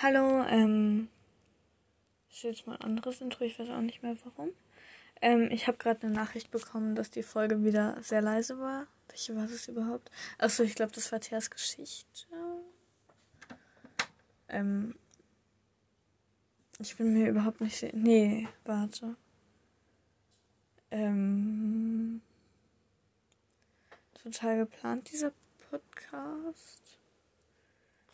[0.00, 1.08] Hallo, ähm,
[2.30, 4.50] ist jetzt mal ein anderes Intro, ich weiß auch nicht mehr warum.
[5.20, 8.86] Ähm, ich habe gerade eine Nachricht bekommen, dass die Folge wieder sehr leise war.
[9.08, 10.12] Welche war das überhaupt?
[10.38, 12.28] Achso, ich glaube, das war Theas Geschichte.
[14.48, 14.94] Ähm,
[16.78, 17.96] ich bin mir überhaupt nicht sicher.
[17.96, 19.16] Nee, warte.
[20.92, 22.22] Ähm,
[24.22, 25.32] total geplant, dieser
[25.70, 27.00] Podcast.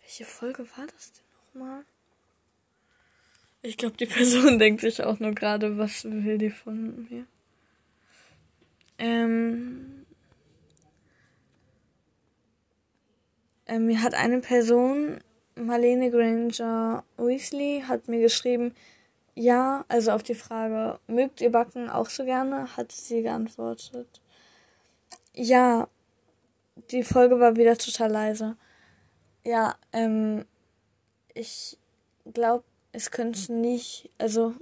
[0.00, 1.84] Welche Folge war das denn nochmal?
[3.62, 7.26] Ich glaube, die Person denkt sich auch nur gerade, was will die von mir?
[8.98, 10.06] Ähm,
[13.66, 15.20] äh, mir hat eine Person,
[15.54, 18.74] Marlene Granger Weasley, hat mir geschrieben,
[19.34, 24.20] ja, also auf die Frage, mögt ihr Backen auch so gerne, hat sie geantwortet.
[25.34, 25.88] Ja,
[26.90, 28.56] die Folge war wieder total leise.
[29.44, 30.44] Ja, ähm,
[31.34, 31.78] ich
[32.32, 34.54] glaube, es könnte nicht, also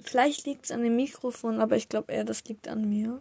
[0.00, 3.20] vielleicht liegt es an dem Mikrofon, aber ich glaube eher, das liegt an mir.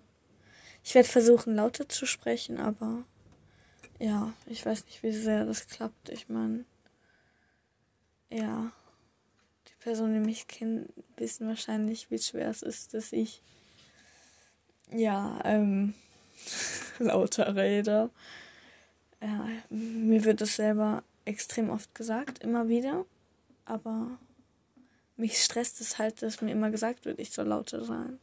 [0.83, 3.03] Ich werde versuchen, lauter zu sprechen, aber
[3.99, 6.09] ja, ich weiß nicht, wie sehr das klappt.
[6.09, 6.65] Ich meine,
[8.29, 8.71] ja,
[9.67, 13.41] die Personen, die mich kennen, wissen wahrscheinlich, wie schwer es ist, dass ich
[14.91, 15.93] ja, ähm,
[16.99, 18.09] lauter rede.
[19.21, 23.05] Ja, mir wird das selber extrem oft gesagt, immer wieder.
[23.65, 24.17] Aber
[25.15, 28.19] mich stresst es halt, dass mir immer gesagt wird, ich soll lauter sein.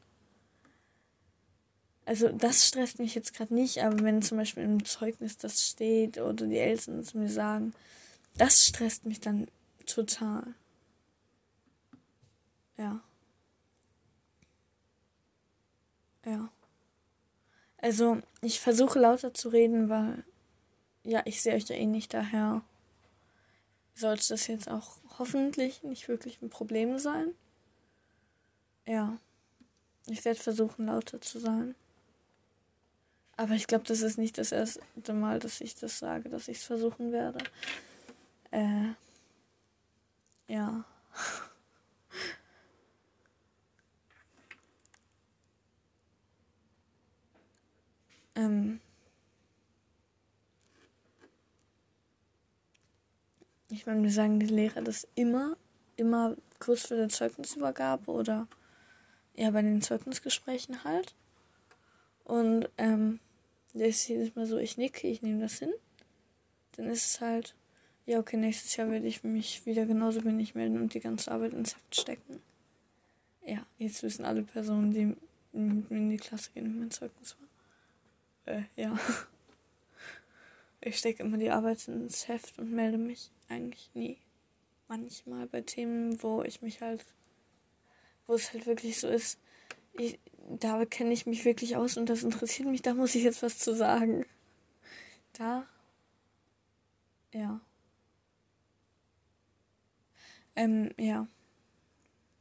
[2.04, 6.18] Also das stresst mich jetzt gerade nicht, aber wenn zum Beispiel im Zeugnis das steht
[6.18, 7.72] oder die Eltern es mir sagen,
[8.36, 9.48] das stresst mich dann
[9.86, 10.54] total.
[12.76, 13.00] Ja.
[16.24, 16.50] Ja.
[17.78, 20.24] Also ich versuche lauter zu reden, weil
[21.02, 22.62] ja, ich sehe euch ja eh nicht, daher
[23.96, 27.34] sollte das jetzt auch hoffentlich nicht wirklich ein Problem sein.
[28.86, 29.18] Ja,
[30.06, 31.74] ich werde versuchen, lauter zu sein.
[33.36, 34.80] Aber ich glaube, das ist nicht das erste
[35.12, 37.38] Mal, dass ich das sage, dass ich es versuchen werde.
[38.50, 38.92] Äh,
[40.48, 40.84] ja.
[48.36, 48.80] ähm.
[53.76, 55.54] Ich meine, wir sagen die Lehrer das immer,
[55.96, 58.48] immer kurz vor der Zeugnisübergabe oder
[59.34, 61.14] ja, bei den Zeugnisgesprächen halt.
[62.24, 63.20] Und ähm,
[63.74, 65.74] der ist jedes Mal so, ich nicke, ich nehme das hin.
[66.72, 67.54] Dann ist es halt,
[68.06, 71.52] ja, okay, nächstes Jahr werde ich mich wieder genauso wenig melden und die ganze Arbeit
[71.52, 72.40] ins Haft stecken.
[73.44, 75.14] Ja, jetzt wissen alle Personen, die
[75.52, 77.36] mit mir in die Klasse gehen, wie mein Zeugnis
[78.46, 78.54] war.
[78.54, 78.98] Äh, ja.
[80.86, 84.18] Ich stecke immer die Arbeit ins Heft und melde mich eigentlich nie.
[84.86, 87.04] Manchmal bei Themen, wo ich mich halt,
[88.28, 89.40] wo es halt wirklich so ist,
[89.94, 93.42] ich, da kenne ich mich wirklich aus und das interessiert mich, da muss ich jetzt
[93.42, 94.26] was zu sagen.
[95.32, 95.66] Da,
[97.34, 97.60] ja.
[100.54, 101.26] Ähm, ja.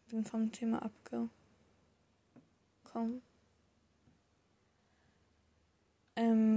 [0.10, 1.32] Bin vom Thema abgekommen.
[6.16, 6.55] Ähm,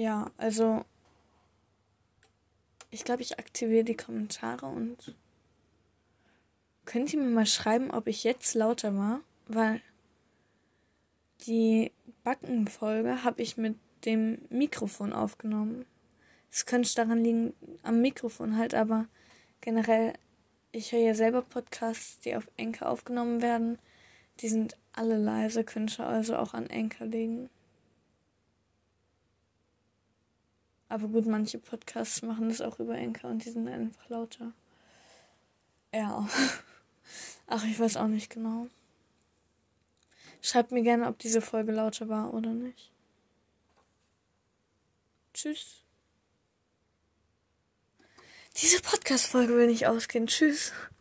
[0.00, 0.84] ja, also
[2.90, 5.14] ich glaube, ich aktiviere die Kommentare und
[6.86, 9.82] könnt ihr mir mal schreiben, ob ich jetzt lauter war, weil
[11.46, 11.92] die
[12.24, 15.84] Backenfolge habe ich mit dem Mikrofon aufgenommen.
[16.50, 19.06] Es könnte daran liegen, am Mikrofon halt, aber
[19.60, 20.14] generell,
[20.72, 23.78] ich höre ja selber Podcasts, die auf Enker aufgenommen werden.
[24.40, 27.50] Die sind alle leise, könnte also auch an Enker liegen.
[30.90, 34.52] Aber gut, manche Podcasts machen das auch über Enker und die sind einfach lauter.
[35.94, 36.28] Ja.
[37.46, 38.66] Ach, ich weiß auch nicht genau.
[40.42, 42.90] Schreibt mir gerne, ob diese Folge lauter war oder nicht.
[45.32, 45.84] Tschüss.
[48.56, 50.26] Diese Podcast-Folge will nicht ausgehen.
[50.26, 50.72] Tschüss.